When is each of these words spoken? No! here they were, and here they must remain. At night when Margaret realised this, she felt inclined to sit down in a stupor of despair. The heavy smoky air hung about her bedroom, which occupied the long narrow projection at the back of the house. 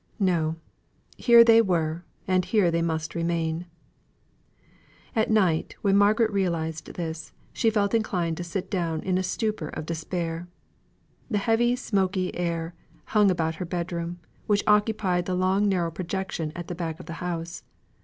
No! 0.19 0.55
here 1.15 1.43
they 1.43 1.61
were, 1.61 2.03
and 2.27 2.43
here 2.43 2.71
they 2.71 2.81
must 2.81 3.13
remain. 3.13 3.67
At 5.15 5.29
night 5.29 5.75
when 5.83 5.95
Margaret 5.95 6.31
realised 6.31 6.91
this, 6.95 7.33
she 7.53 7.69
felt 7.69 7.93
inclined 7.93 8.37
to 8.37 8.43
sit 8.43 8.71
down 8.71 9.03
in 9.03 9.19
a 9.19 9.21
stupor 9.21 9.67
of 9.67 9.85
despair. 9.85 10.47
The 11.29 11.37
heavy 11.37 11.75
smoky 11.75 12.35
air 12.35 12.73
hung 13.13 13.29
about 13.29 13.57
her 13.61 13.65
bedroom, 13.65 14.17
which 14.47 14.63
occupied 14.65 15.27
the 15.27 15.35
long 15.35 15.69
narrow 15.69 15.91
projection 15.91 16.51
at 16.55 16.67
the 16.67 16.73
back 16.73 16.99
of 16.99 17.05
the 17.05 17.13
house. 17.21 17.61